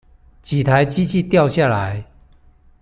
[0.41, 2.05] 幾台機器掉下來